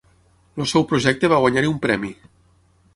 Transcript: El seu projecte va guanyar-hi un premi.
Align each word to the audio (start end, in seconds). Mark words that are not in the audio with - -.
El 0.63 0.69
seu 0.71 0.87
projecte 0.93 1.31
va 1.35 1.39
guanyar-hi 1.45 1.73
un 1.75 1.79
premi. 1.87 2.15